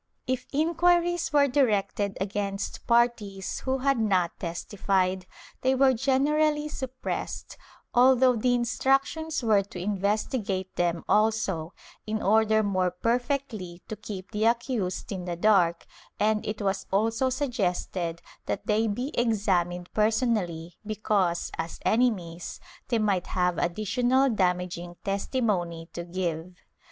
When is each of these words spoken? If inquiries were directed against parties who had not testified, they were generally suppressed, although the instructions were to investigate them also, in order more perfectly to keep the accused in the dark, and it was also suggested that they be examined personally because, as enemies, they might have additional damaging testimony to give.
If 0.25 0.47
inquiries 0.51 1.31
were 1.31 1.47
directed 1.47 2.17
against 2.19 2.87
parties 2.87 3.59
who 3.59 3.77
had 3.77 3.99
not 3.99 4.31
testified, 4.39 5.27
they 5.61 5.75
were 5.75 5.93
generally 5.93 6.67
suppressed, 6.69 7.55
although 7.93 8.35
the 8.35 8.55
instructions 8.55 9.43
were 9.43 9.61
to 9.61 9.79
investigate 9.79 10.75
them 10.75 11.03
also, 11.07 11.75
in 12.07 12.19
order 12.19 12.63
more 12.63 12.89
perfectly 12.89 13.83
to 13.89 13.95
keep 13.95 14.31
the 14.31 14.45
accused 14.45 15.11
in 15.11 15.25
the 15.25 15.35
dark, 15.35 15.85
and 16.19 16.43
it 16.47 16.63
was 16.63 16.87
also 16.91 17.29
suggested 17.29 18.23
that 18.47 18.65
they 18.65 18.87
be 18.87 19.11
examined 19.15 19.87
personally 19.93 20.79
because, 20.83 21.51
as 21.59 21.79
enemies, 21.85 22.59
they 22.87 22.97
might 22.97 23.27
have 23.27 23.59
additional 23.59 24.31
damaging 24.31 24.95
testimony 25.03 25.87
to 25.93 26.05
give. 26.05 26.55